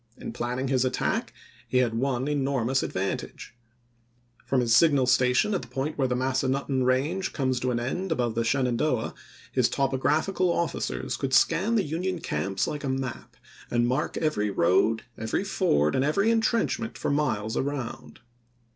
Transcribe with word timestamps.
In 0.17 0.33
planning 0.33 0.67
his 0.67 0.83
attack 0.83 1.31
he 1.67 1.77
had 1.77 1.93
one 1.93 2.27
enormous 2.27 2.81
advantage; 2.81 3.55
from 4.47 4.59
his 4.61 4.75
signal 4.75 5.05
station 5.05 5.53
at 5.53 5.61
the 5.61 5.67
point 5.67 5.95
where 5.95 6.07
the 6.07 6.15
Massa 6.15 6.47
nutten 6.47 6.83
range 6.83 7.33
comes 7.33 7.59
to 7.59 7.69
an 7.69 7.79
end 7.79 8.11
above 8.11 8.33
the 8.33 8.41
Shenan 8.43 8.77
doah, 8.77 9.13
his 9.51 9.69
topographical 9.69 10.51
officers 10.51 11.15
could 11.17 11.35
scan 11.35 11.75
the 11.75 11.83
Union 11.83 12.17
camps 12.17 12.65
like 12.65 12.83
a 12.83 12.89
map, 12.89 13.37
and 13.69 13.87
mark 13.87 14.17
every 14.17 14.49
road, 14.49 15.03
every 15.19 15.43
ford, 15.43 15.93
and 15.93 16.03
every 16.03 16.31
intrenchment 16.31 16.97
for 16.97 17.11
miles 17.11 17.55
around. 17.55 18.21